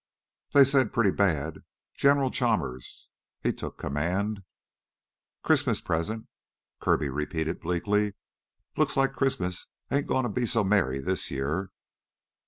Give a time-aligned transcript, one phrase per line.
[0.53, 1.59] "They said pretty bad.
[1.93, 3.07] General Chalmers,
[3.43, 4.41] he took command."
[5.43, 6.25] "Christmas present,"
[6.79, 8.15] Kirby repeated bleakly.
[8.75, 11.69] "Looks like Christmas ain't gonna be so merry this year."